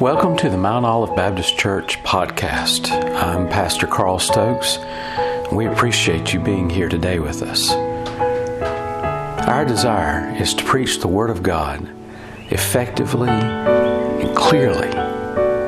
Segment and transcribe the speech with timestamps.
[0.00, 2.90] Welcome to the Mount Olive Baptist Church podcast.
[3.14, 4.78] I'm Pastor Carl Stokes.
[5.50, 7.70] We appreciate you being here today with us.
[9.48, 11.88] Our desire is to preach the Word of God
[12.50, 14.90] effectively and clearly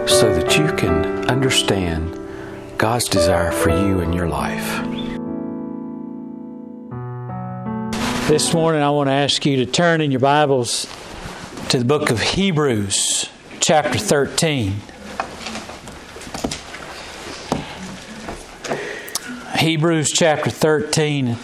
[0.06, 2.20] so that you can understand
[2.76, 4.84] God's desire for you in your life.
[8.28, 10.86] This morning, I want to ask you to turn in your Bibles
[11.70, 13.17] to the book of Hebrews
[13.68, 14.76] chapter 13.
[19.58, 21.36] Hebrews chapter 13.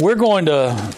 [0.00, 0.94] We're going to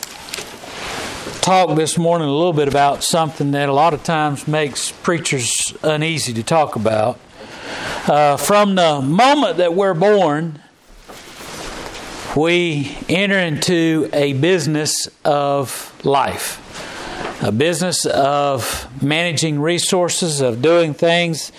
[1.41, 5.53] talk this morning a little bit about something that a lot of times makes preachers
[5.83, 7.19] uneasy to talk about.
[8.07, 10.63] Uh, from the moment that we're born,
[12.37, 16.65] we enter into a business of life
[17.41, 21.53] a business of managing resources, of doing things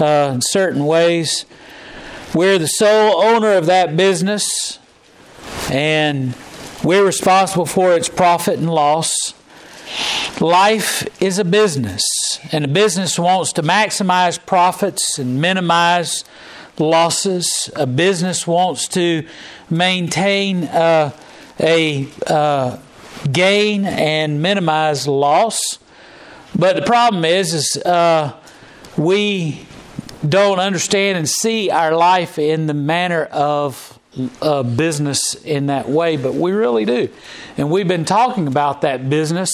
[0.00, 1.44] uh, in certain ways.
[2.34, 4.78] We're the sole owner of that business,
[5.70, 6.34] and
[6.82, 9.34] we're responsible for its profit and loss.
[10.40, 12.04] Life is a business,
[12.52, 16.24] and a business wants to maximize profits and minimize
[16.78, 17.70] losses.
[17.76, 19.26] A business wants to
[19.68, 21.12] maintain uh,
[21.60, 22.78] a uh,
[23.30, 25.78] gain and minimize loss.
[26.56, 28.34] But the problem is, is uh,
[28.96, 29.66] we
[30.26, 33.98] don't understand and see our life in the manner of
[34.42, 37.08] uh, business in that way, but we really do.
[37.56, 39.50] And we've been talking about that business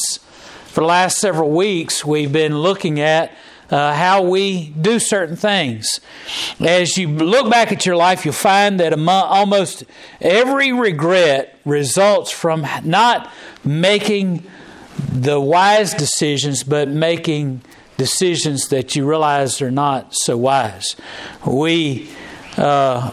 [0.66, 2.04] for the last several weeks.
[2.04, 3.32] We've been looking at
[3.70, 6.00] uh, how we do certain things.
[6.60, 9.84] As you look back at your life, you'll find that among, almost
[10.20, 13.30] every regret results from not
[13.64, 14.44] making
[15.12, 17.62] the wise decisions, but making
[17.96, 20.96] decisions that you realize are not so wise.
[21.46, 22.10] We
[22.56, 23.12] uh,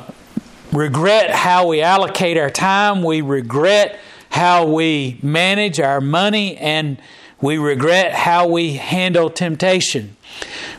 [0.71, 3.99] regret how we allocate our time, we regret
[4.29, 6.97] how we manage our money, and
[7.41, 10.15] we regret how we handle temptation.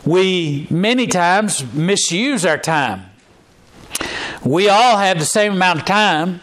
[0.05, 3.05] We many times misuse our time.
[4.43, 6.41] We all have the same amount of time,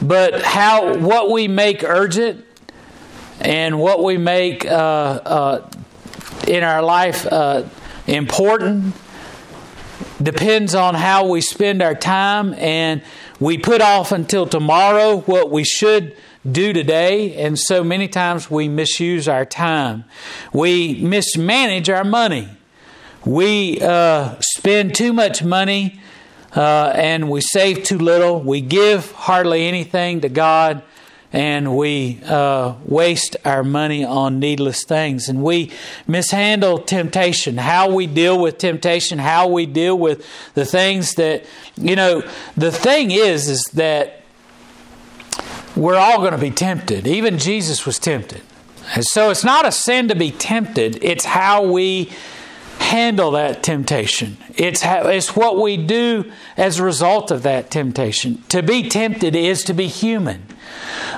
[0.00, 2.44] but how what we make urgent
[3.40, 5.70] and what we make uh, uh,
[6.46, 7.64] in our life uh,
[8.06, 8.94] important
[10.22, 13.02] depends on how we spend our time, and
[13.40, 16.16] we put off until tomorrow what we should
[16.50, 20.04] do today, and so many times we misuse our time.
[20.52, 22.48] We mismanage our money.
[23.24, 26.00] We uh, spend too much money
[26.56, 28.40] uh, and we save too little.
[28.40, 30.82] We give hardly anything to God
[31.32, 35.28] and we uh, waste our money on needless things.
[35.28, 35.72] And we
[36.06, 41.44] mishandle temptation, how we deal with temptation, how we deal with the things that,
[41.76, 42.22] you know,
[42.56, 44.21] the thing is, is that
[45.76, 47.06] we're all going to be tempted.
[47.06, 48.42] Even Jesus was tempted.
[48.94, 52.10] And so it's not a sin to be tempted, it's how we
[52.78, 54.36] handle that temptation.
[54.56, 58.42] It's, how, it's what we do as a result of that temptation.
[58.48, 60.44] To be tempted is to be human,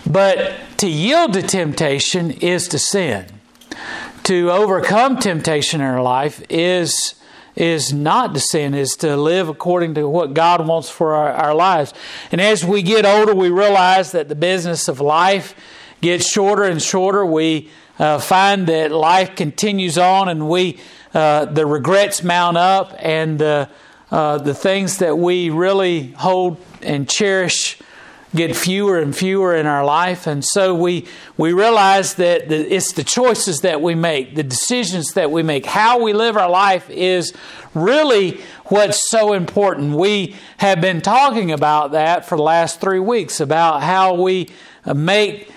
[0.07, 3.27] but to yield to temptation is to sin.
[4.25, 7.15] To overcome temptation in our life is
[7.57, 11.55] is not to sin, is to live according to what God wants for our, our
[11.55, 11.95] lives.
[12.33, 15.55] And as we get older, we realize that the business of life
[16.01, 17.25] gets shorter and shorter.
[17.25, 20.79] We uh, find that life continues on, and we
[21.13, 23.69] uh, the regrets mount up, and the
[24.11, 27.79] uh, the things that we really hold and cherish
[28.34, 30.27] get fewer and fewer in our life.
[30.27, 31.06] And so we,
[31.37, 35.67] we realize that the, it's the choices that we make, the decisions that we make,
[35.67, 37.33] how we live our life is
[37.75, 39.94] really what's so important.
[39.94, 44.50] We have been talking about that for the last three weeks about how we
[44.93, 45.50] make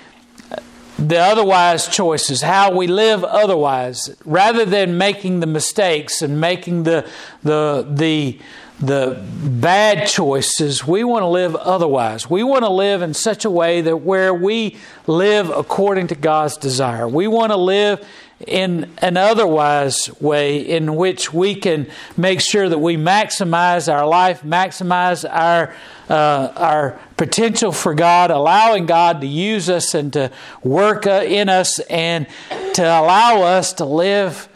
[0.97, 7.07] the otherwise choices, how we live otherwise, rather than making the mistakes and making the
[7.43, 8.39] the the
[8.79, 10.85] the bad choices.
[10.85, 12.29] We want to live otherwise.
[12.29, 14.77] We want to live in such a way that where we
[15.07, 17.07] live according to God's desire.
[17.07, 18.05] We want to live
[18.45, 24.43] in an otherwise way in which we can make sure that we maximize our life,
[24.43, 25.73] maximize our
[26.09, 30.31] uh, our potential for God, allowing God to use us and to
[30.63, 32.27] work uh, in us and
[32.75, 34.47] to allow us to live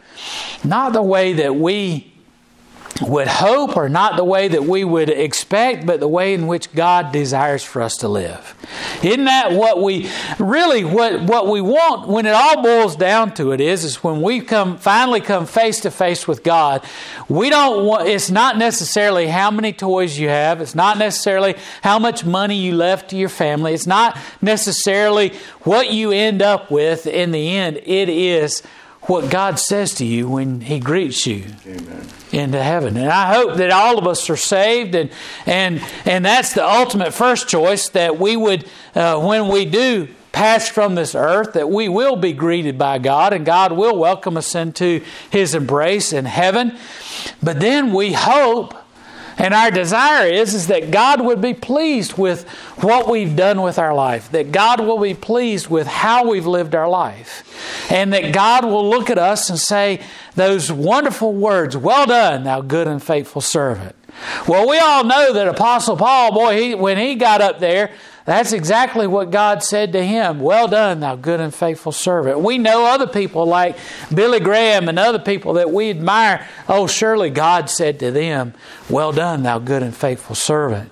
[0.63, 2.10] not the way that we
[2.99, 6.71] would hope are not the way that we would expect, but the way in which
[6.73, 8.55] God desires for us to live.
[9.03, 10.09] Isn't that what we
[10.39, 14.21] really what what we want when it all boils down to it is is when
[14.21, 16.83] we come finally come face to face with God,
[17.29, 21.99] we don't want it's not necessarily how many toys you have, it's not necessarily how
[21.99, 27.07] much money you left to your family, it's not necessarily what you end up with
[27.07, 27.77] in the end.
[27.77, 28.63] It is
[29.11, 32.07] what God says to you when He greets you Amen.
[32.31, 32.95] into heaven.
[32.95, 35.11] And I hope that all of us are saved, and
[35.45, 38.65] and and that's the ultimate first choice that we would,
[38.95, 43.33] uh, when we do pass from this earth, that we will be greeted by God,
[43.33, 46.77] and God will welcome us into His embrace in heaven.
[47.43, 48.73] But then we hope
[49.37, 52.47] and our desire is, is that God would be pleased with
[52.81, 56.75] what we've done with our life, that God will be pleased with how we've lived
[56.75, 60.01] our life, and that God will look at us and say
[60.35, 63.95] those wonderful words, Well done, thou good and faithful servant.
[64.47, 67.91] Well, we all know that Apostle Paul, boy, he, when he got up there,
[68.25, 70.39] that's exactly what God said to him.
[70.39, 72.39] Well done, thou good and faithful servant.
[72.39, 73.77] We know other people like
[74.13, 76.47] Billy Graham and other people that we admire.
[76.69, 78.53] Oh, surely God said to them,
[78.89, 80.91] Well done, thou good and faithful servant.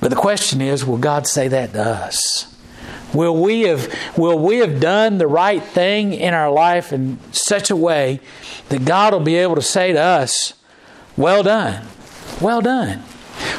[0.00, 2.54] But the question is, will God say that to us?
[3.12, 7.70] Will we have will we have done the right thing in our life in such
[7.70, 8.20] a way
[8.70, 10.54] that God will be able to say to us,
[11.16, 11.86] Well done,
[12.40, 13.02] well done.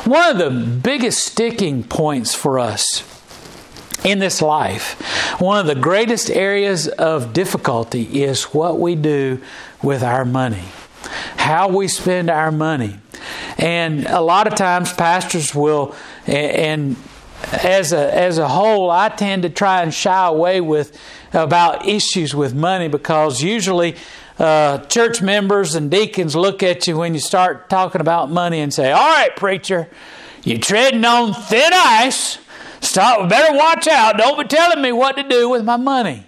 [0.06, 3.04] One of the biggest sticking points for us
[4.04, 5.02] in this life,
[5.42, 9.42] one of the greatest areas of difficulty is what we do
[9.82, 10.66] with our money,
[11.38, 13.00] how we spend our money.
[13.58, 15.96] And a lot of times, pastors will,
[16.28, 16.96] and
[17.52, 20.98] as a, as a whole, I tend to try and shy away with
[21.34, 23.96] about issues with money because usually
[24.38, 28.74] uh, church members and deacons look at you when you start talking about money and
[28.74, 29.90] say, All right, preacher,
[30.44, 32.40] you're treading on thin ice.
[32.82, 34.18] Stop, better watch out.
[34.18, 36.26] Don't be telling me what to do with my money.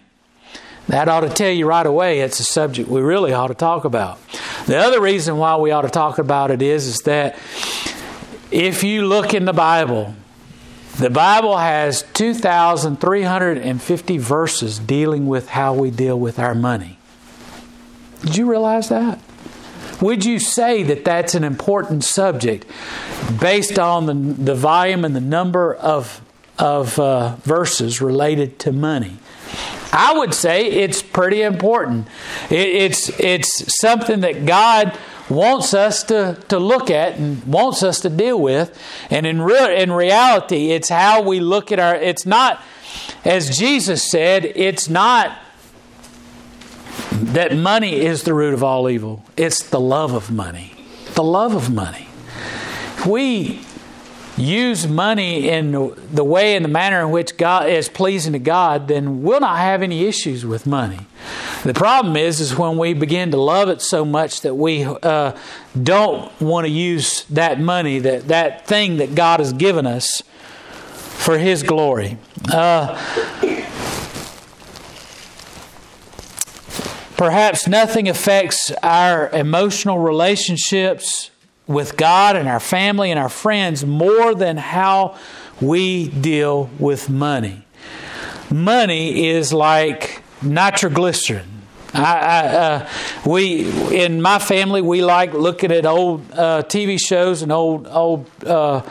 [0.87, 3.83] That ought to tell you right away it's a subject we really ought to talk
[3.83, 4.19] about.
[4.65, 7.37] The other reason why we ought to talk about it is, is that
[8.51, 10.15] if you look in the Bible,
[10.97, 16.96] the Bible has 2,350 verses dealing with how we deal with our money.
[18.21, 19.19] Did you realize that?
[20.01, 22.65] Would you say that that's an important subject
[23.39, 26.21] based on the, the volume and the number of,
[26.59, 29.17] of uh, verses related to money?
[29.91, 32.07] I would say it's pretty important.
[32.51, 34.97] It, it's, it's something that God
[35.29, 38.77] wants us to, to look at and wants us to deal with.
[39.09, 42.61] And in, re- in reality, it's how we look at our, it's not,
[43.25, 45.37] as Jesus said, it's not
[47.11, 49.23] that money is the root of all evil.
[49.35, 50.73] It's the love of money.
[51.13, 52.07] The love of money.
[53.05, 53.61] We
[54.37, 58.87] use money in the way and the manner in which God is pleasing to God,
[58.87, 60.99] then we'll not have any issues with money.
[61.63, 65.35] The problem is, is when we begin to love it so much that we uh,
[65.81, 70.21] don't want to use that money, that that thing that God has given us,
[71.17, 72.17] for His glory.
[72.53, 72.95] Uh,
[77.17, 81.31] Perhaps nothing affects our emotional relationships
[81.65, 85.17] with God and our family and our friends more than how
[85.59, 87.65] we deal with money.
[88.51, 91.63] Money is like nitroglycerin.
[91.91, 92.89] I, I, uh,
[93.25, 93.65] we
[93.95, 98.83] in my family we like looking at old uh, TV shows and old old uh,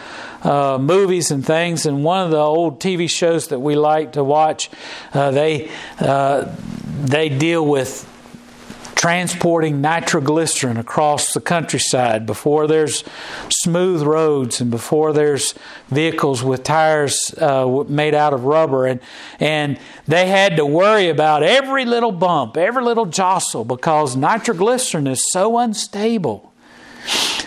[0.43, 1.87] uh, movies and things.
[1.87, 4.69] And one of the old TV shows that we like to watch,
[5.15, 6.53] uh, they uh,
[7.05, 8.13] they deal with
[9.07, 13.05] transporting nitroglycerin across the countryside before there's
[13.51, 15.55] smooth roads and before there's
[15.91, 18.85] vehicles with tires uh, made out of rubber.
[18.85, 18.99] And
[19.39, 25.23] and they had to worry about every little bump every little jostle because nitroglycerin is
[25.31, 26.53] so unstable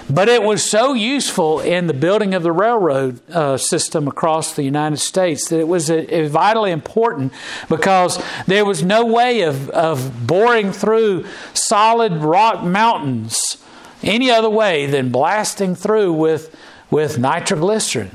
[0.10, 4.64] but it was so useful in the building of the railroad uh, system across the
[4.64, 7.32] United States that it was a, a vitally important
[7.70, 13.58] because there was no way of, of boring through solid rock mountains
[14.02, 16.56] any other way than blasting through with,
[16.90, 18.12] with nitroglycerin.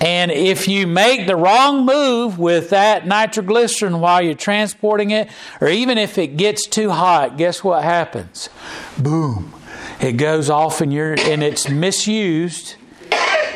[0.00, 5.28] And if you make the wrong move with that nitroglycerin while you're transporting it,
[5.60, 8.48] or even if it gets too hot, guess what happens?
[8.96, 9.57] Boom
[10.00, 12.76] it goes off and you're and it's misused.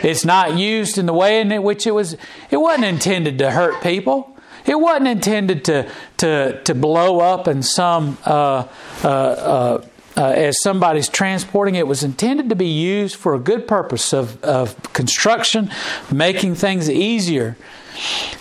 [0.02, 2.16] It's not used in the way in which it was.
[2.50, 4.36] It wasn't intended to hurt people.
[4.66, 8.66] It wasn't intended to to to blow up in some uh,
[9.04, 9.84] uh, uh,
[10.16, 11.74] uh, as somebody's transporting.
[11.74, 15.70] It was intended to be used for a good purpose of, of construction,
[16.10, 17.56] making things easier.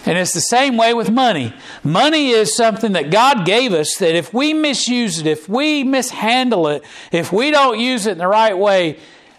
[0.05, 1.53] And it's the same way with money.
[1.84, 6.67] Money is something that God gave us that if we misuse it, if we mishandle
[6.67, 8.98] it, if we don't use it in the right way,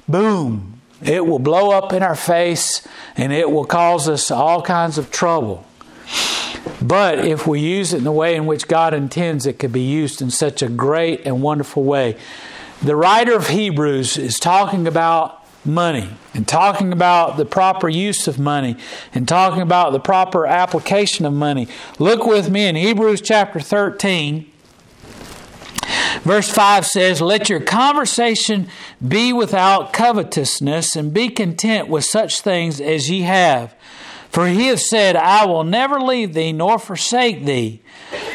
[0.09, 4.99] boom, it will blow up in our face and it will cause us all kinds
[4.99, 5.67] of trouble.
[6.81, 9.83] But if we use it in the way in which God intends, it could be
[9.83, 12.17] used in such a great and wonderful way.
[12.83, 18.39] The writer of Hebrews is talking about money and talking about the proper use of
[18.39, 18.77] money
[19.15, 21.69] and talking about the proper application of money.
[21.99, 24.51] Look with me in Hebrews chapter 13.
[26.23, 28.69] Verse 5 says, Let your conversation
[29.07, 33.75] be without covetousness, and be content with such things as ye have.
[34.29, 37.83] For he hath said, I will never leave thee nor forsake thee,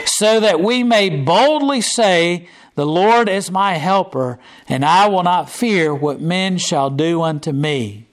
[0.05, 4.37] so that we may boldly say, The Lord is my helper,
[4.69, 8.05] and I will not fear what men shall do unto me.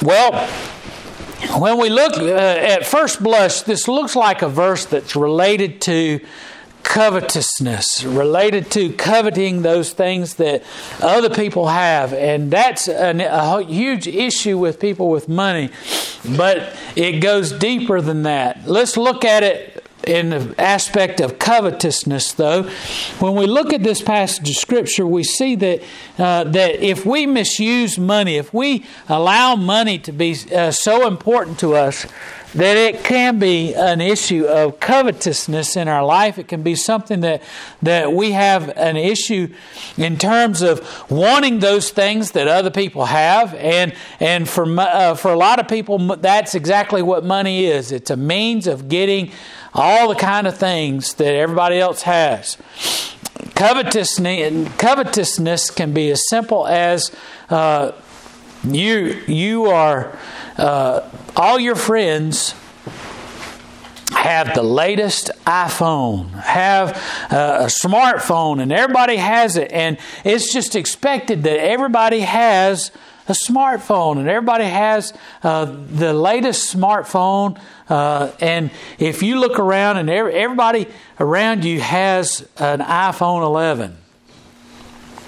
[0.00, 0.46] Well,
[1.58, 6.20] when we look uh, at first blush, this looks like a verse that's related to
[6.84, 10.62] covetousness, related to coveting those things that
[11.02, 12.12] other people have.
[12.12, 15.70] And that's an, a huge issue with people with money,
[16.36, 18.68] but it goes deeper than that.
[18.68, 19.73] Let's look at it
[20.06, 22.64] in the aspect of covetousness, though,
[23.18, 25.82] when we look at this passage of Scripture, we see that
[26.18, 31.58] uh, that if we misuse money, if we allow money to be uh, so important
[31.60, 32.06] to us
[32.54, 36.38] that it can be an issue of covetousness in our life.
[36.38, 37.42] It can be something that,
[37.82, 39.52] that we have an issue
[39.96, 43.54] in terms of wanting those things that other people have.
[43.54, 48.10] And, and for, uh, for a lot of people, that's exactly what money is it's
[48.10, 49.30] a means of getting
[49.72, 52.56] all the kind of things that everybody else has.
[53.54, 57.10] Covetousness, covetousness can be as simple as
[57.50, 57.92] uh,
[58.64, 60.16] you, you are
[60.56, 62.54] uh, all your friends
[64.12, 66.96] have the latest iPhone, have
[67.30, 69.70] uh, a smartphone, and everybody has it.
[69.72, 72.90] And it's just expected that everybody has
[73.28, 77.58] a smartphone and everybody has uh, the latest smartphone.
[77.88, 80.86] Uh, and if you look around and everybody
[81.18, 83.96] around you has an iPhone 11,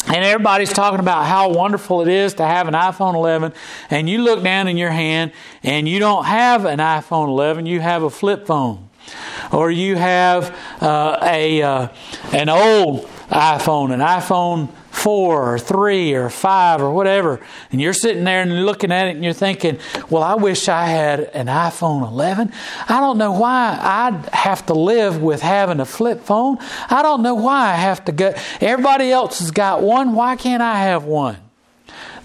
[0.07, 3.53] and everybody's talking about how wonderful it is to have an iPhone 11,
[3.91, 5.33] and you look down in your hand
[5.63, 8.89] and you don't have an iPhone 11, you have a flip phone,
[9.53, 11.89] or you have uh, a uh,
[12.33, 14.69] an old iPhone, an iPhone
[15.07, 17.39] four or three or five or whatever,
[17.71, 19.79] and you're sitting there and looking at it and you're thinking,
[20.11, 22.53] well, I wish I had an iPhone 11.
[22.89, 26.59] I don't know why I have to live with having a flip phone.
[26.91, 28.35] I don't know why I have to go.
[28.61, 30.13] Everybody else has got one.
[30.13, 31.37] Why can't I have one?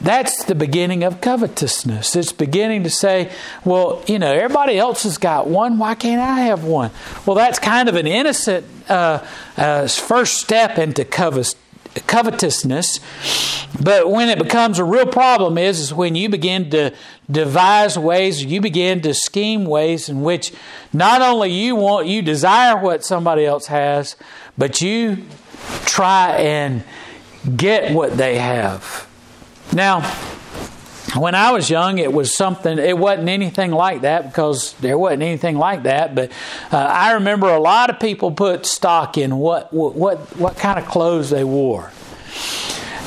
[0.01, 2.15] That's the beginning of covetousness.
[2.15, 3.31] It's beginning to say,
[3.63, 5.77] well, you know, everybody else has got one.
[5.77, 6.89] Why can't I have one?
[7.27, 9.23] Well, that's kind of an innocent uh,
[9.55, 11.53] uh, first step into covet-
[12.07, 12.99] covetousness.
[13.81, 16.93] But when it becomes a real problem is, is when you begin to
[17.29, 20.53] devise ways, you begin to scheme ways in which
[20.93, 24.15] not only you want, you desire what somebody else has,
[24.57, 25.25] but you
[25.85, 26.83] try and
[27.55, 29.07] get what they have.
[29.73, 30.01] Now,
[31.15, 35.23] when I was young, it was something, it wasn't anything like that because there wasn't
[35.23, 36.15] anything like that.
[36.15, 36.31] But
[36.71, 40.85] uh, I remember a lot of people put stock in what, what, what kind of
[40.85, 41.91] clothes they wore.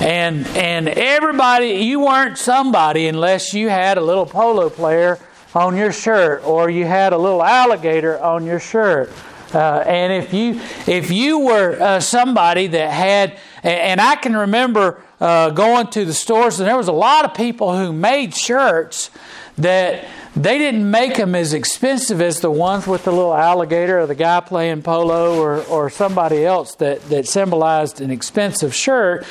[0.01, 5.19] And, and everybody, you weren't somebody unless you had a little polo player
[5.55, 9.11] on your shirt or you had a little alligator on your shirt.
[9.55, 10.61] Uh, and if you
[10.93, 16.15] if you were uh, somebody that had, and I can remember uh, going to the
[16.15, 19.11] stores, and there was a lot of people who made shirts
[19.59, 20.05] that
[20.37, 24.17] they didn't make them as expensive as the ones with the little alligator or the
[24.17, 29.25] guy playing polo or, or somebody else that, that symbolized an expensive shirt.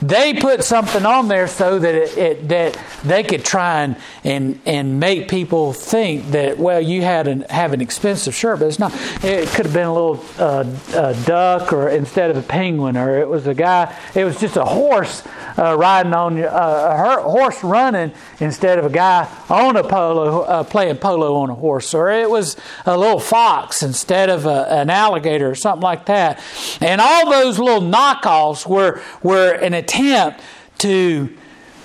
[0.00, 4.60] They put something on there so that it, it that they could try and, and,
[4.64, 8.78] and make people think that, well, you had an, have an expensive shirt, but it's
[8.78, 8.94] not.
[9.22, 13.18] It could have been a little uh, a duck or instead of a penguin, or
[13.18, 15.22] it was a guy, it was just a horse
[15.58, 20.64] uh, riding on uh, a horse running instead of a guy on a polo uh,
[20.64, 22.56] playing polo on a horse, or it was
[22.86, 26.40] a little fox instead of a, an alligator or something like that.
[26.80, 30.40] And all those little knockoffs were were an attempt
[30.78, 31.36] to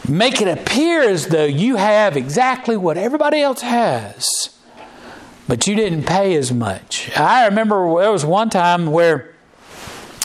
[0.08, 4.56] make it appear as though you have exactly what everybody else has,
[5.48, 7.12] but you didn't pay as much.
[7.18, 9.35] I remember there was one time where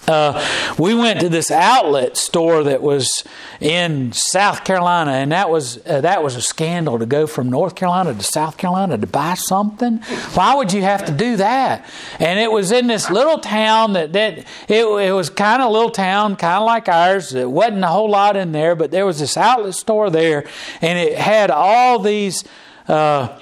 [0.08, 0.44] uh,
[0.78, 3.24] we went to this outlet store that was
[3.60, 7.74] in South Carolina, and that was uh, that was a scandal to go from North
[7.74, 9.98] Carolina to South Carolina to buy something.
[10.34, 11.88] Why would you have to do that?
[12.18, 14.38] And it was in this little town that that
[14.68, 17.34] it, it was kind of a little town, kind of like ours.
[17.34, 20.44] It wasn't a whole lot in there, but there was this outlet store there,
[20.80, 22.44] and it had all these.
[22.88, 23.38] Uh,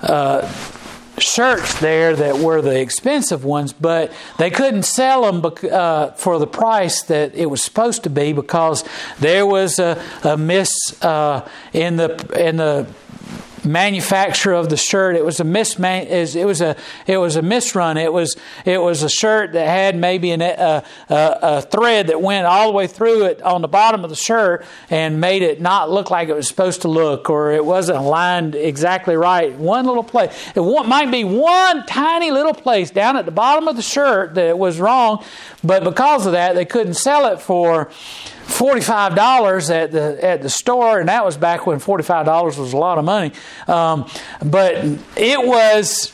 [0.00, 0.48] uh
[1.22, 6.46] shirts there that were the expensive ones, but they couldn't sell them uh, for the
[6.46, 8.84] price that it was supposed to be because
[9.20, 10.70] there was a, a miss
[11.02, 12.86] uh, in the in the
[13.64, 15.16] manufacture of the shirt.
[15.16, 16.06] It was a misman.
[16.06, 16.76] It was a
[17.06, 18.02] it was a misrun.
[18.02, 22.20] It was it was a shirt that had maybe an, a, a, a, thread that
[22.20, 25.60] went all the way through it on the bottom of the shirt and made it
[25.60, 29.54] not look like it was supposed to look, or it wasn't aligned exactly right.
[29.56, 30.32] One little place.
[30.54, 34.58] It might be one tiny little place down at the bottom of the shirt that
[34.58, 35.24] was wrong,
[35.62, 37.90] but because of that, they couldn't sell it for
[38.52, 42.72] forty-five dollars at the at the store, and that was back when forty-five dollars was
[42.72, 43.32] a lot of money.
[43.66, 44.08] Um,
[44.44, 44.84] but
[45.16, 46.12] it was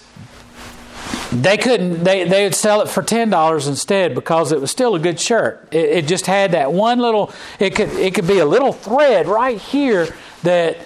[1.33, 4.95] they couldn't they they would sell it for ten dollars instead because it was still
[4.95, 5.68] a good shirt.
[5.71, 9.28] It, it, just had that one little it could it could be a little thread
[9.28, 10.09] right here
[10.42, 10.78] that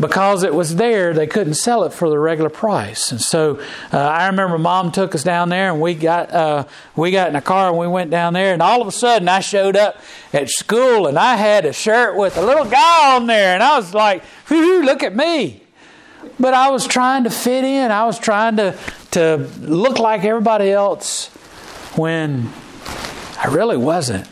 [0.00, 3.12] because it was there, they couldn't sell it for the regular price.
[3.12, 3.60] And so
[3.92, 6.64] uh, I remember Mom took us down there, and we got uh,
[6.96, 8.52] we got in a car and we went down there.
[8.52, 10.00] And all of a sudden, I showed up
[10.32, 13.76] at school, and I had a shirt with a little guy on there, and I
[13.76, 15.62] was like, "Look at me!"
[16.38, 17.90] But I was trying to fit in.
[17.90, 18.76] I was trying to
[19.12, 21.28] to look like everybody else
[21.96, 22.50] when
[23.38, 24.26] I really wasn't.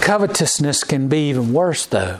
[0.00, 2.18] Covetousness can be even worse, though.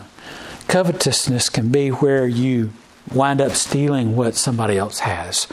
[0.73, 2.73] Covetousness can be where you
[3.15, 5.47] wind up stealing what somebody else has,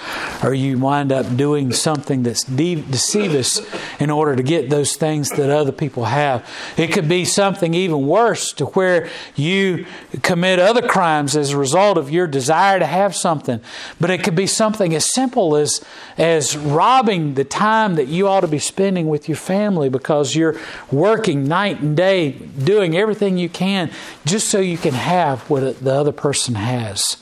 [0.44, 3.62] or you wind up doing something that's de- deceivious
[4.00, 6.48] in order to get those things that other people have.
[6.78, 9.86] It could be something even worse to where you
[10.22, 13.62] commit other crimes as a result of your desire to have something.
[14.00, 15.84] But it could be something as simple as
[16.18, 20.60] as robbing the time that you ought to be spending with your family because you're
[20.92, 23.90] working night and day, doing everything you can
[24.26, 27.18] just so you can have what the other person has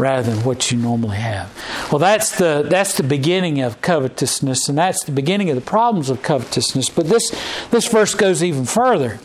[0.00, 1.52] rather than what you normally have.
[1.92, 6.08] Well, that's the that's the beginning of covetousness, and that's the beginning of the problems
[6.08, 6.88] of covetousness.
[6.88, 7.30] But this
[7.70, 9.20] this verse goes even further.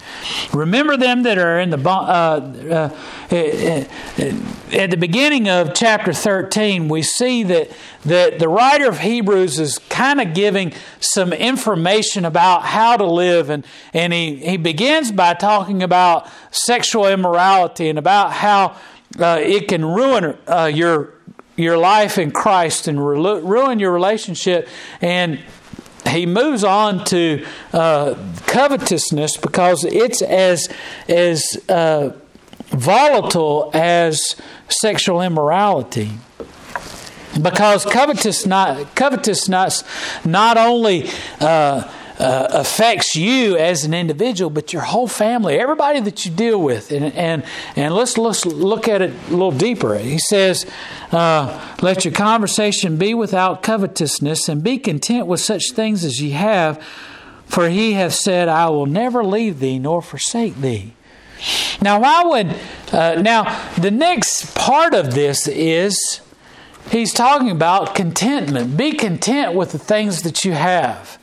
[0.53, 2.95] Remember them that are in the uh, uh,
[3.31, 3.85] eh,
[4.17, 4.37] eh,
[4.73, 6.89] at the beginning of chapter thirteen.
[6.89, 7.71] We see that
[8.03, 13.49] that the writer of Hebrews is kind of giving some information about how to live,
[13.49, 18.75] and and he he begins by talking about sexual immorality and about how
[19.19, 21.13] uh, it can ruin uh, your
[21.55, 24.67] your life in Christ and re- ruin your relationship.
[25.01, 25.39] And
[26.07, 30.69] he moves on to uh, covetousness because it's as
[31.07, 32.15] as uh,
[32.67, 34.35] volatile as
[34.69, 36.11] sexual immorality.
[37.41, 39.83] Because covetous not covetousness
[40.23, 41.09] not only
[41.41, 46.61] uh, uh, affects you as an individual, but your whole family, everybody that you deal
[46.61, 46.91] with.
[46.91, 47.43] And, and,
[47.75, 49.97] and let's, let's look at it a little deeper.
[49.97, 50.65] He says,
[51.11, 56.31] uh, Let your conversation be without covetousness, and be content with such things as ye
[56.31, 56.81] have,
[57.45, 60.93] for he hath said, I will never leave thee nor forsake thee.
[61.81, 62.55] Now, I would,
[62.93, 66.21] uh, now, the next part of this is
[66.89, 68.77] he's talking about contentment.
[68.77, 71.19] Be content with the things that you have.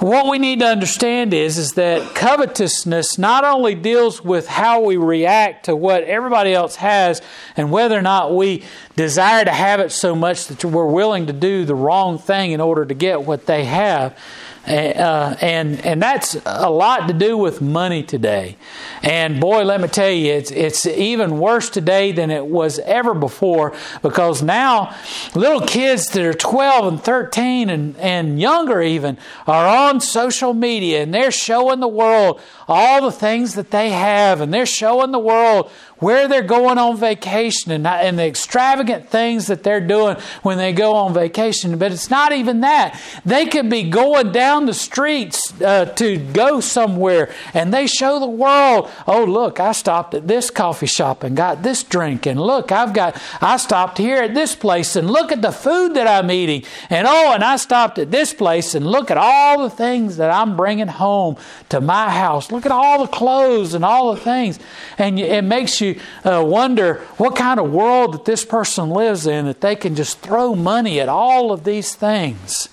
[0.00, 4.96] What we need to understand is, is that covetousness not only deals with how we
[4.96, 7.22] react to what everybody else has
[7.56, 8.64] and whether or not we
[8.96, 12.60] desire to have it so much that we're willing to do the wrong thing in
[12.60, 14.18] order to get what they have,
[14.66, 18.56] uh, and and that's a lot to do with money today.
[19.02, 23.14] And boy, let me tell you, it's it's even worse today than it was ever
[23.14, 24.96] before because now
[25.34, 31.02] little kids that are 12 and 13 and, and younger even are on social media
[31.02, 35.18] and they're showing the world all the things that they have and they're showing the
[35.18, 40.58] world where they're going on vacation and, and the extravagant things that they're doing when
[40.58, 41.78] they go on vacation.
[41.78, 43.00] But it's not even that.
[43.24, 48.26] They could be going down the streets uh, to go somewhere and they show the
[48.26, 52.26] world, oh, look, I stopped at this coffee shop and got this drink.
[52.26, 55.94] And look, I've got, I stopped here at this place and look at the food
[55.94, 56.64] that I'm eating.
[56.90, 60.30] And oh, and I stopped at this place and look at all the things that
[60.30, 61.36] I'm bringing home
[61.68, 62.50] to my house.
[62.50, 64.58] Look at all the clothes and all the things.
[64.98, 65.83] And it makes you
[66.24, 70.20] uh, wonder what kind of world that this person lives in that they can just
[70.20, 72.68] throw money at all of these things.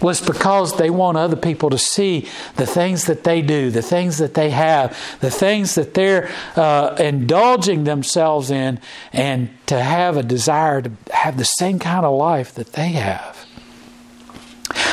[0.00, 4.18] was because they want other people to see the things that they do, the things
[4.18, 8.78] that they have, the things that they're uh, indulging themselves in,
[9.12, 13.45] and to have a desire to have the same kind of life that they have.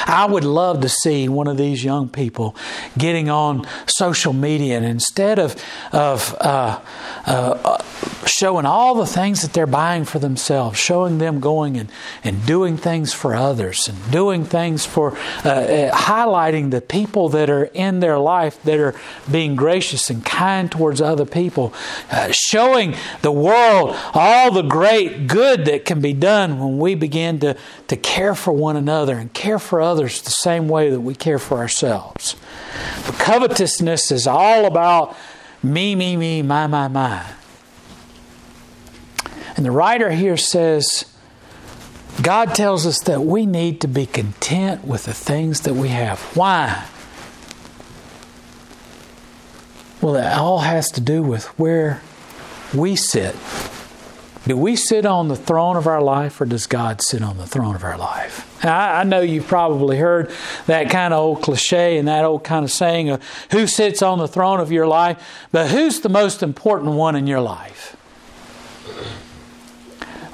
[0.05, 2.55] I would love to see one of these young people
[2.97, 5.55] getting on social media and instead of
[5.91, 6.79] of uh,
[7.25, 7.83] uh,
[8.25, 11.89] showing all the things that they're buying for themselves, showing them going and,
[12.23, 17.49] and doing things for others and doing things for uh, uh highlighting the people that
[17.49, 18.95] are in their life that are
[19.31, 21.73] being gracious and kind towards other people,
[22.11, 27.39] uh, showing the world all the great good that can be done when we begin
[27.39, 27.55] to,
[27.87, 31.39] to care for one another and care for others the same way that we care
[31.39, 32.35] for ourselves.
[33.05, 35.15] But covetousness is all about
[35.61, 37.25] me, me, me, my, my, my.
[39.55, 41.05] And the writer here says,
[42.21, 46.19] God tells us that we need to be content with the things that we have.
[46.35, 46.85] Why?
[50.01, 52.01] Well, it all has to do with where
[52.73, 53.35] we sit.
[54.45, 57.45] Do we sit on the throne of our life or does God sit on the
[57.45, 58.61] throne of our life?
[58.61, 60.31] Now, I know you've probably heard
[60.67, 64.19] that kind of old cliche and that old kind of saying of who sits on
[64.19, 67.95] the throne of your life, but who's the most important one in your life?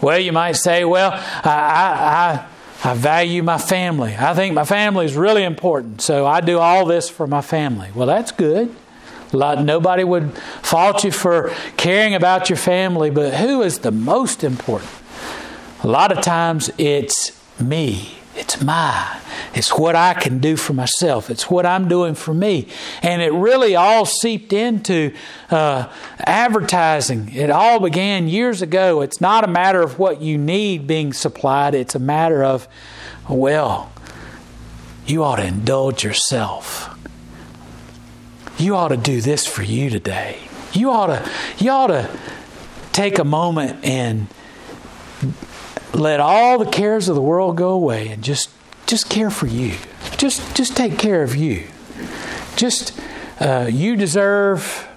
[0.02, 2.48] Well, you might say, well, I,
[2.84, 4.16] I, I value my family.
[4.18, 7.90] I think my family is really important, so I do all this for my family.
[7.94, 8.76] Well, that's good.
[9.34, 14.92] Nobody would fault you for caring about your family, but who is the most important?
[15.84, 18.16] A lot of times it's me.
[18.36, 19.20] It's my.
[19.54, 21.30] It's what I can do for myself.
[21.30, 22.68] It's what I'm doing for me.
[23.02, 25.14] And it really all seeped into
[25.50, 25.90] uh,
[26.20, 27.34] advertising.
[27.34, 29.02] It all began years ago.
[29.02, 32.68] It's not a matter of what you need being supplied, it's a matter of,
[33.28, 33.92] well,
[35.06, 36.96] you ought to indulge yourself.
[38.60, 40.38] You ought to do this for you today.
[40.74, 42.10] You ought to, you ought to
[42.92, 44.28] take a moment and
[45.94, 48.52] let all the cares of the world go away and just
[48.86, 49.76] just care for you.
[50.18, 51.68] Just just take care of you.
[52.56, 53.00] Just
[53.40, 54.88] uh, you deserve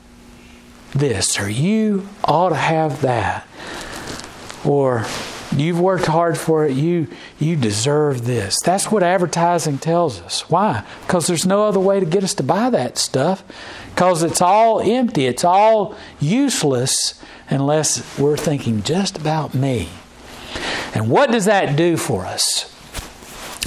[0.95, 3.47] this, or you ought to have that,
[4.65, 5.07] or
[5.57, 6.73] you've worked hard for it.
[6.73, 8.57] You you deserve this.
[8.65, 10.49] That's what advertising tells us.
[10.51, 10.85] Why?
[11.03, 13.45] Because there's no other way to get us to buy that stuff.
[13.95, 15.27] Because it's all empty.
[15.27, 19.89] It's all useless unless we're thinking just about me.
[20.95, 22.71] And what does that do for us?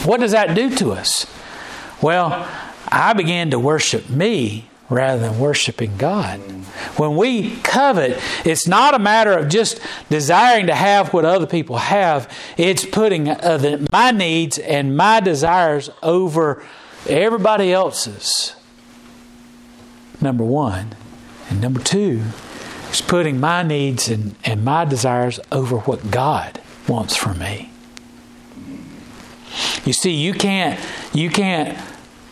[0.06, 1.26] What does that do to us?
[2.02, 2.48] Well,
[2.88, 6.39] I began to worship me rather than worshiping God.
[6.98, 11.78] When we covet, it's not a matter of just desiring to have what other people
[11.78, 16.63] have, it's putting uh, my needs and my desires over
[17.08, 18.56] everybody else's.
[20.21, 20.95] Number one.
[21.50, 22.24] And number two
[22.91, 27.71] is putting my needs and, and my desires over what God wants for me.
[29.86, 30.80] You see, you can't
[31.13, 31.78] you can't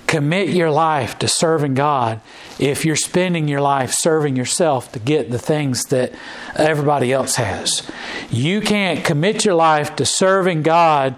[0.08, 2.22] commit your life to serving God
[2.60, 6.14] if you're spending your life serving yourself to get the things that
[6.56, 7.90] everybody else has.
[8.30, 11.16] You can't commit your life to serving God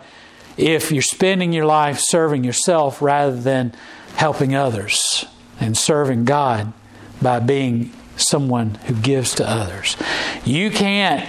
[0.57, 3.73] if you're spending your life serving yourself rather than
[4.15, 5.25] helping others
[5.59, 6.71] and serving God
[7.21, 9.97] by being someone who gives to others.
[10.45, 11.25] You can't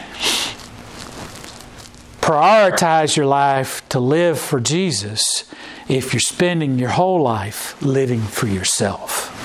[2.20, 5.44] prioritize your life to live for Jesus
[5.88, 9.35] if you're spending your whole life living for yourself.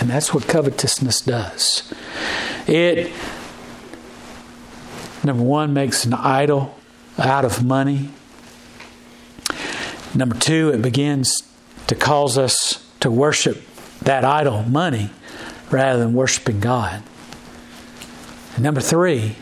[0.00, 1.92] And that's what covetousness does.
[2.66, 3.12] It,
[5.24, 6.78] number one, makes an idol
[7.18, 8.10] out of money.
[10.14, 11.42] Number two, it begins
[11.88, 13.62] to cause us to worship
[14.02, 15.10] that idol, money,
[15.70, 17.02] rather than worshiping God.
[18.54, 19.36] And number three,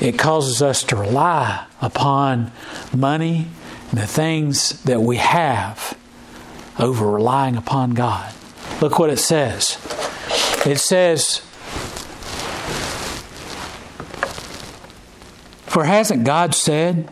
[0.00, 2.52] it causes us to rely upon
[2.94, 3.48] money
[3.90, 5.96] and the things that we have
[6.78, 8.32] over relying upon God.
[8.80, 9.76] Look what it says.
[10.64, 11.42] It says,
[15.66, 17.08] For hasn't God said,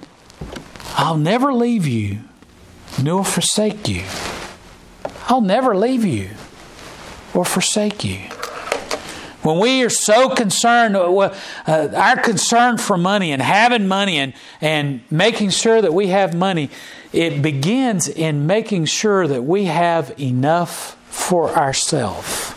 [0.94, 2.20] I'll never leave you
[3.02, 4.04] nor forsake you?
[5.28, 6.30] I'll never leave you
[7.34, 8.18] or forsake you.
[9.42, 11.16] When we are so concerned, uh,
[11.66, 16.34] uh, our concern for money and having money and, and making sure that we have
[16.34, 16.70] money,
[17.12, 22.54] it begins in making sure that we have enough for ourselves.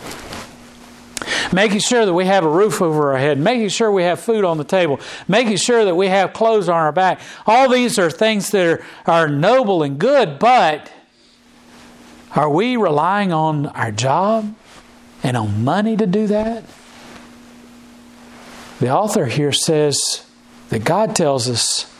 [1.52, 4.44] making sure that we have a roof over our head, making sure we have food
[4.44, 7.20] on the table, making sure that we have clothes on our back.
[7.46, 10.90] All these are things that are, are noble and good, but
[12.34, 14.54] are we relying on our job
[15.22, 16.64] and on money to do that?
[18.80, 20.26] The author here says
[20.70, 21.92] that God tells us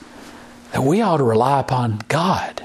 [0.72, 2.61] that we ought to rely upon God.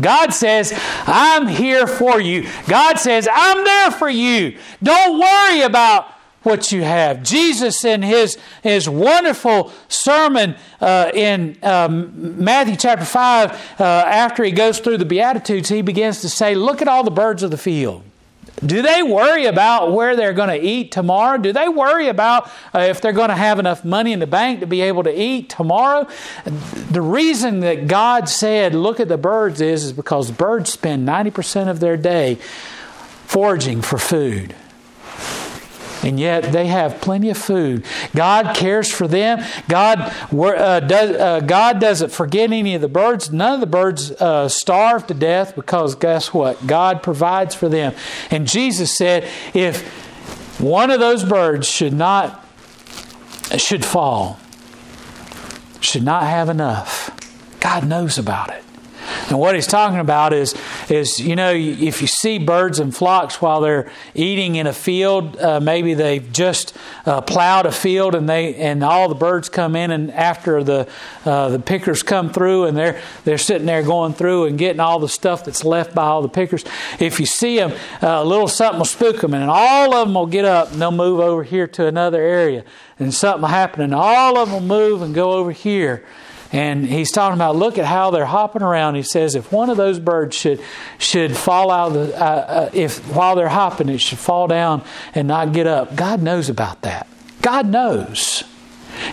[0.00, 0.72] God says,
[1.06, 2.48] I'm here for you.
[2.68, 4.58] God says, I'm there for you.
[4.82, 7.22] Don't worry about what you have.
[7.22, 14.52] Jesus, in his, his wonderful sermon uh, in um, Matthew chapter 5, uh, after he
[14.52, 17.58] goes through the Beatitudes, he begins to say, Look at all the birds of the
[17.58, 18.04] field.
[18.64, 21.38] Do they worry about where they're going to eat tomorrow?
[21.38, 24.60] Do they worry about uh, if they're going to have enough money in the bank
[24.60, 26.08] to be able to eat tomorrow?
[26.90, 31.68] The reason that God said, look at the birds is, is because birds spend 90%
[31.68, 32.36] of their day
[33.26, 34.54] foraging for food
[36.06, 37.84] and yet they have plenty of food.
[38.14, 39.44] God cares for them.
[39.68, 39.98] God,
[40.32, 43.32] uh, does, uh, God doesn't forget any of the birds.
[43.32, 46.64] None of the birds uh, starve to death because guess what?
[46.64, 47.92] God provides for them.
[48.30, 49.82] And Jesus said, if
[50.60, 52.44] one of those birds should not
[53.56, 54.38] should fall,
[55.80, 57.10] should not have enough,
[57.58, 58.62] God knows about it.
[59.28, 60.54] And what he's talking about is,
[60.88, 65.36] is you know, if you see birds and flocks while they're eating in a field,
[65.38, 69.76] uh, maybe they've just uh, plowed a field and they and all the birds come
[69.76, 70.88] in, and after the
[71.24, 74.98] uh, the pickers come through and they're they're sitting there going through and getting all
[74.98, 76.64] the stuff that's left by all the pickers.
[76.98, 80.14] If you see them, uh, a little something will spook them, and all of them
[80.14, 82.64] will get up and they'll move over here to another area,
[82.98, 86.04] and something will happen, and all of them will move and go over here.
[86.52, 88.94] And he's talking about look at how they're hopping around.
[88.94, 90.60] He says if one of those birds should
[90.98, 95.28] should fall out the uh, uh, if while they're hopping it should fall down and
[95.28, 95.94] not get up.
[95.96, 97.06] God knows about that.
[97.42, 98.44] God knows.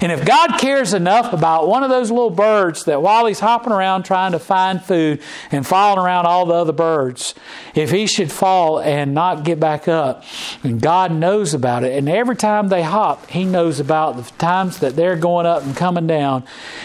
[0.02, 3.74] And if God cares enough about one of those little birds that while he's hopping
[3.74, 7.36] around trying to find food and following around all the other birds,
[7.76, 10.24] if he should fall and not get back up,
[10.63, 14.80] and God knows about it, and every time they hop, he knows about the times
[14.80, 16.43] that they're going up and coming down.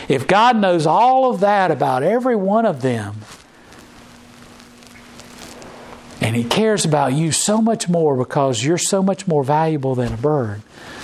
[0.09, 3.17] If God knows all of that about every one of them,
[6.21, 10.13] and he cares about you so much more because you're so much more valuable than
[10.13, 10.63] a bird,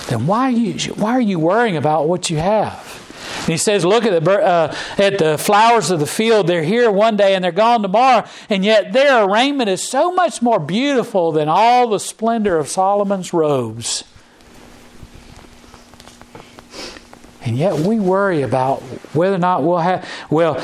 [0.09, 3.01] then why are you, why are you worrying about what you have?
[3.38, 6.47] And he says, Look at the, uh, at the flowers of the field.
[6.47, 10.43] They're here one day and they're gone tomorrow, and yet their raiment is so much
[10.43, 14.05] more beautiful than all the splendor of Solomon's robes.
[17.45, 18.81] And yet we worry about
[19.12, 20.55] whether or not we'll have, well,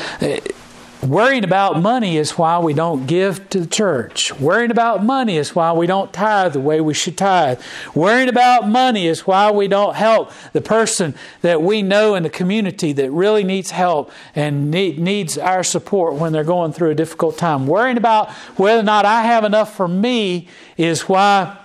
[1.07, 4.31] Worrying about money is why we don't give to the church.
[4.39, 7.59] Worrying about money is why we don't tithe the way we should tithe.
[7.95, 12.29] Worrying about money is why we don't help the person that we know in the
[12.29, 16.95] community that really needs help and need, needs our support when they're going through a
[16.95, 17.65] difficult time.
[17.65, 21.57] Worrying about whether or not I have enough for me is why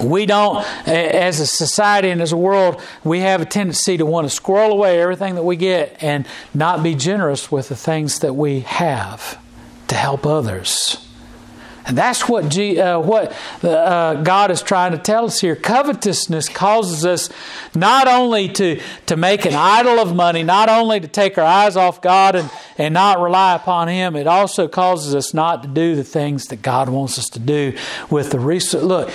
[0.00, 4.28] we don't, as a society and as a world, we have a tendency to want
[4.28, 8.34] to squirrel away everything that we get and not be generous with the things that
[8.34, 9.38] we have
[9.88, 11.05] to help others.
[11.86, 15.54] And that's what, G, uh, what uh, God is trying to tell us here.
[15.54, 17.30] Covetousness causes us
[17.76, 21.76] not only to, to make an idol of money, not only to take our eyes
[21.76, 25.94] off God and, and not rely upon Him, it also causes us not to do
[25.94, 27.76] the things that God wants us to do
[28.10, 28.82] with the resource.
[28.82, 29.12] Look,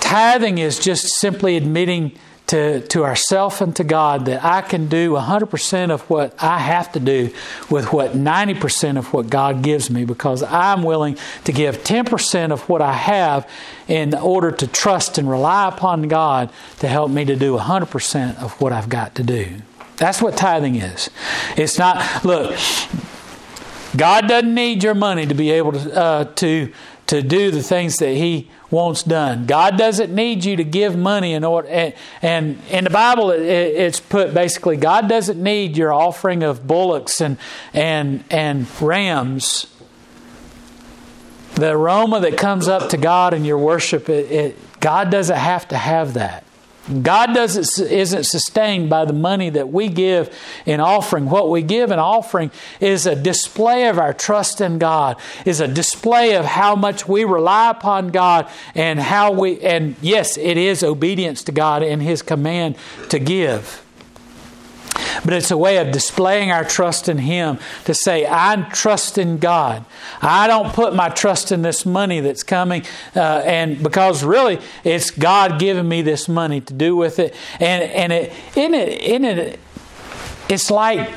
[0.00, 2.18] tithing is just simply admitting
[2.48, 6.90] to, to ourself and to God that I can do 100% of what I have
[6.92, 7.30] to do
[7.70, 12.68] with what 90% of what God gives me because I'm willing to give 10% of
[12.68, 13.48] what I have
[13.86, 18.58] in order to trust and rely upon God to help me to do 100% of
[18.60, 19.56] what I've got to do.
[19.98, 21.10] That's what tithing is.
[21.56, 22.58] It's not, look,
[23.96, 26.72] God doesn't need your money to be able to, uh, to,
[27.08, 29.46] to do the things that He wants done.
[29.46, 31.68] God doesn't need you to give money in order.
[31.68, 36.66] And, and in the Bible, it, it's put basically, God doesn't need your offering of
[36.66, 37.38] bullocks and
[37.72, 39.66] and and rams.
[41.54, 45.66] The aroma that comes up to God in your worship, it, it, God doesn't have
[45.68, 46.44] to have that.
[47.02, 51.28] God doesn't isn't sustained by the money that we give in offering.
[51.28, 55.68] What we give in offering is a display of our trust in God, is a
[55.68, 60.82] display of how much we rely upon God and how we and yes, it is
[60.82, 62.76] obedience to God and his command
[63.10, 63.84] to give.
[65.24, 69.38] But it's a way of displaying our trust in Him to say, I trust in
[69.38, 69.84] God.
[70.20, 75.10] I don't put my trust in this money that's coming, uh, and because really it's
[75.10, 77.34] God giving me this money to do with it.
[77.60, 79.60] And, and it, in it, in it,
[80.48, 81.10] it's like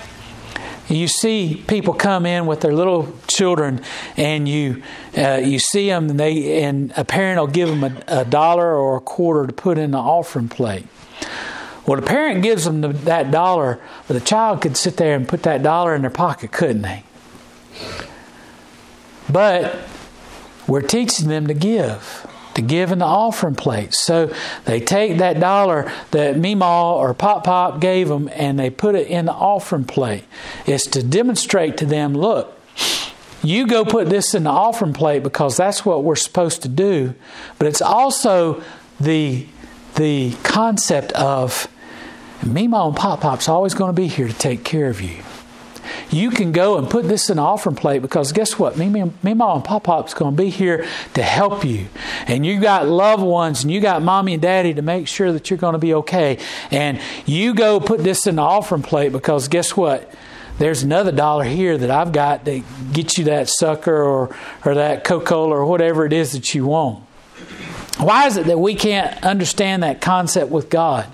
[0.91, 3.81] you see people come in with their little children,
[4.17, 4.83] and you
[5.17, 8.75] uh, you see them, and they and a parent will give them a, a, dollar
[8.75, 10.85] or a quarter to put in the offering plate.
[11.85, 15.27] Well, the parent gives them the, that dollar, but the child could sit there and
[15.27, 17.03] put that dollar in their pocket, couldn't they?
[19.29, 19.77] But
[20.67, 23.93] we're teaching them to give to give in the offering plate.
[23.93, 24.33] So
[24.65, 29.07] they take that dollar that Meemaw or Pop Pop gave them and they put it
[29.07, 30.25] in the offering plate.
[30.65, 32.57] It's to demonstrate to them, look,
[33.43, 37.15] you go put this in the offering plate because that's what we're supposed to do.
[37.57, 38.61] But it's also
[38.99, 39.47] the
[39.95, 41.67] the concept of
[42.41, 45.23] Meemaw and Pop Pop's always going to be here to take care of you
[46.11, 48.75] you can go and put this in an offering plate because guess what?
[48.75, 51.87] Meemaw, Meemaw and Pop Pop's going to be here to help you.
[52.27, 55.49] And you got loved ones and you got mommy and daddy to make sure that
[55.49, 56.37] you're going to be okay.
[56.69, 60.11] And you go put this in the offering plate because guess what?
[60.57, 65.03] There's another dollar here that I've got to get you that sucker or, or that
[65.03, 67.05] Coca Cola or whatever it is that you want.
[67.97, 71.07] Why is it that we can't understand that concept with God?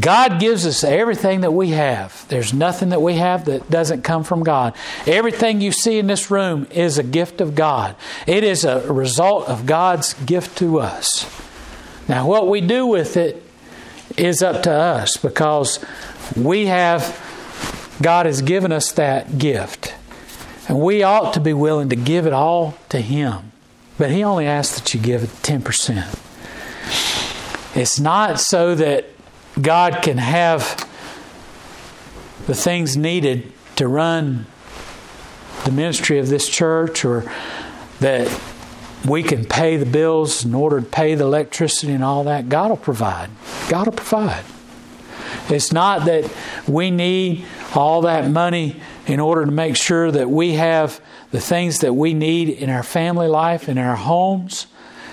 [0.00, 2.26] God gives us everything that we have.
[2.28, 4.74] There's nothing that we have that doesn't come from God.
[5.06, 7.94] Everything you see in this room is a gift of God.
[8.26, 11.24] It is a result of God's gift to us.
[12.08, 13.42] Now, what we do with it
[14.16, 15.84] is up to us because
[16.36, 19.94] we have, God has given us that gift.
[20.68, 23.52] And we ought to be willing to give it all to Him.
[23.98, 26.22] But He only asks that you give it 10%.
[27.76, 29.06] It's not so that
[29.60, 30.86] God can have
[32.46, 34.46] the things needed to run
[35.64, 37.30] the ministry of this church or
[38.00, 38.28] that
[39.06, 42.70] we can pay the bills in order to pay the electricity and all that, God
[42.70, 43.30] will provide.
[43.68, 44.44] God will provide.
[45.48, 46.30] It's not that
[46.66, 51.80] we need all that money in order to make sure that we have the things
[51.80, 54.66] that we need in our family life, in our homes.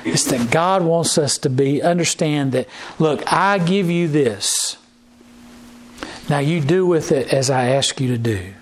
[0.06, 2.68] It's that God wants us to be understand that
[3.00, 4.78] look, I give you this.
[6.30, 8.54] Now you do with it as I ask you to do.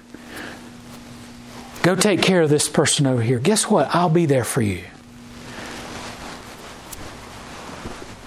[1.84, 3.40] Go take care of this person over here.
[3.40, 3.94] Guess what?
[3.96, 4.84] I'll be there for you.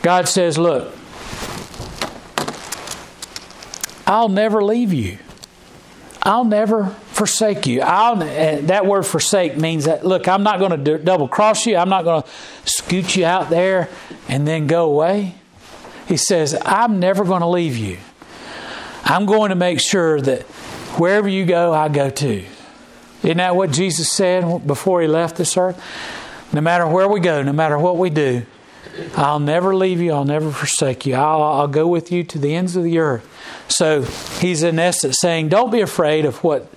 [0.02, 0.94] God says, Look,
[4.06, 5.18] I'll never leave you.
[6.24, 7.82] I'll never forsake you.
[7.82, 11.76] I'll, eh, that word forsake means that, look, I'm not going to double cross you.
[11.76, 12.28] I'm not going to
[12.64, 13.90] scoot you out there
[14.26, 15.34] and then go away.
[16.08, 17.98] He says, I'm never going to leave you.
[19.04, 20.42] I'm going to make sure that
[20.98, 22.46] wherever you go, I go too.
[23.22, 25.82] Isn't that what Jesus said before he left this earth?
[26.54, 28.46] No matter where we go, no matter what we do,
[29.16, 30.12] I'll never leave you.
[30.12, 31.14] I'll never forsake you.
[31.14, 33.28] I'll, I'll go with you to the ends of the earth.
[33.68, 36.68] So he's in essence saying, don't be afraid of what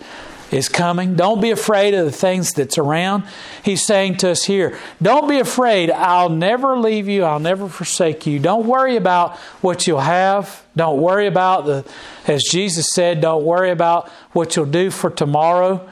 [0.52, 1.16] is coming.
[1.16, 3.26] Don't be afraid of the things that's around.
[3.64, 5.92] He's saying to us here, don't be afraid.
[5.92, 7.24] I'll never leave you.
[7.24, 8.40] I'll never forsake you.
[8.40, 10.64] Don't worry about what you'll have.
[10.76, 11.86] Don't worry about the,
[12.28, 15.88] as Jesus said, don't worry about what you'll do for tomorrow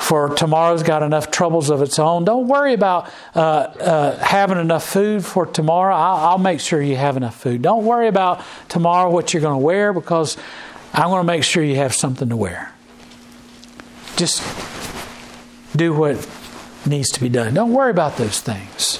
[0.00, 2.24] for tomorrow's got enough troubles of its own.
[2.24, 5.94] Don't worry about uh, uh, having enough food for tomorrow.
[5.94, 7.60] I'll, I'll, make sure you have enough food.
[7.60, 10.38] Don't worry about tomorrow what you're going to wear because
[10.94, 12.72] I'm going to make sure you have something to wear.
[14.16, 14.42] Just
[15.76, 16.26] do what
[16.86, 17.52] needs to be done.
[17.52, 18.98] Don't worry about those things.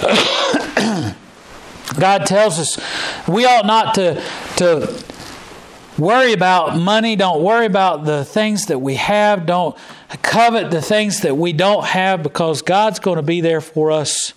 [1.98, 2.80] God tells us
[3.28, 4.22] we ought not to,
[4.56, 5.04] to
[5.98, 7.16] worry about money.
[7.16, 9.46] Don't worry about the things that we have.
[9.46, 9.76] Don't
[10.22, 14.32] covet the things that we don't have because God's going to be there for us.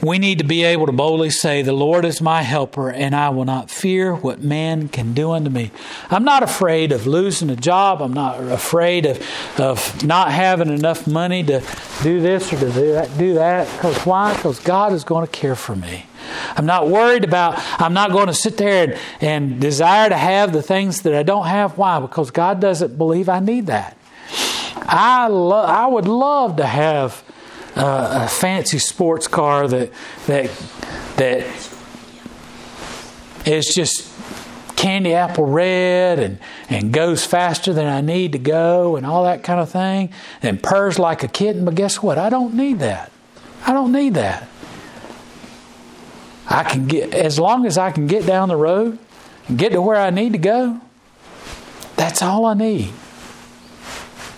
[0.00, 3.30] We need to be able to boldly say, The Lord is my helper, and I
[3.30, 5.72] will not fear what man can do unto me.
[6.08, 8.00] I'm not afraid of losing a job.
[8.00, 9.20] I'm not afraid of,
[9.58, 11.62] of not having enough money to
[12.04, 13.18] do this or to do that.
[13.18, 13.66] Do that.
[13.76, 14.34] Because why?
[14.34, 16.06] Because God is going to care for me.
[16.56, 20.52] I'm not worried about, I'm not going to sit there and, and desire to have
[20.52, 21.76] the things that I don't have.
[21.76, 21.98] Why?
[21.98, 23.96] Because God doesn't believe I need that.
[24.76, 27.24] I, lo- I would love to have
[27.78, 29.90] uh, a fancy sports car that,
[30.26, 30.50] that,
[31.16, 31.46] that
[33.46, 34.06] is just
[34.76, 39.42] candy apple red and, and goes faster than I need to go and all that
[39.42, 40.10] kind of thing
[40.42, 41.64] and purrs like a kitten.
[41.64, 42.18] But guess what?
[42.18, 43.10] I don't need that.
[43.66, 44.48] I don't need that.
[46.48, 48.98] I can get, as long as I can get down the road
[49.48, 50.80] and get to where I need to go,
[51.96, 52.92] that's all I need.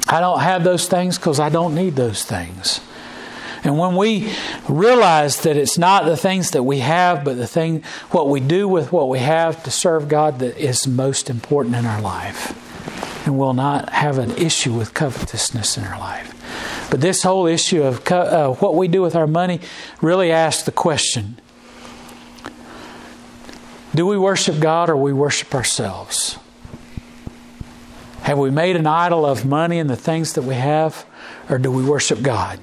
[0.08, 2.80] I don't have those things because I don't need those things.
[3.62, 4.32] And when we
[4.68, 8.66] realize that it's not the things that we have, but the thing, what we do
[8.68, 12.56] with what we have to serve God that is most important in our life.
[13.26, 16.88] And we'll not have an issue with covetousness in our life.
[16.90, 18.16] But this whole issue of co-
[18.52, 19.60] uh, what we do with our money
[20.00, 21.40] really asks the question
[23.92, 26.38] do we worship God or we worship ourselves?
[28.22, 31.04] Have we made an idol of money and the things that we have,
[31.48, 32.60] or do we worship God?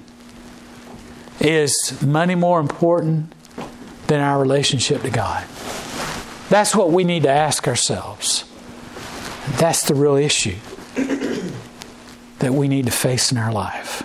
[1.39, 3.33] Is money more important
[4.07, 5.45] than our relationship to God?
[6.49, 8.45] That's what we need to ask ourselves.
[9.57, 10.55] That's the real issue
[12.39, 14.03] that we need to face in our life.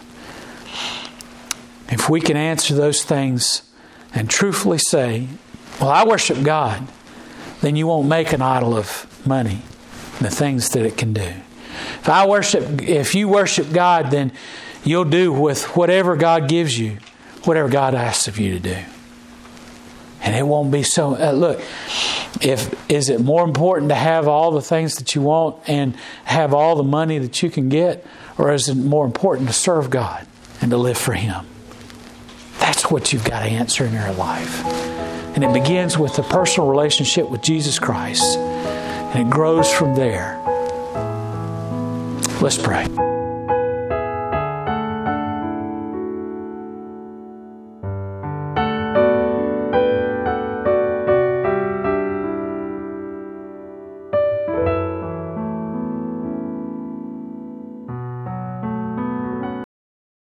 [1.89, 3.63] If we can answer those things
[4.15, 5.29] and truthfully say,
[5.81, 6.87] Well, I worship God,
[7.61, 9.63] then you won't make an idol of money
[10.19, 11.33] and the things that it can do.
[12.01, 14.33] If I worship if you worship God, then
[14.85, 16.99] you'll do with whatever God gives you
[17.45, 18.79] whatever God asks of you to do.
[20.23, 21.17] And it won't be so.
[21.17, 21.61] Uh, look,
[22.41, 26.55] if is it more important to have all the things that you want and have
[26.55, 28.07] all the money that you can get,
[28.39, 30.27] or is it more important to serve God
[30.61, 31.45] and to live for Him?
[32.59, 34.65] That's what you've got to answer in your life.
[35.35, 40.39] And it begins with a personal relationship with Jesus Christ, and it grows from there.
[42.41, 43.02] Let's pray.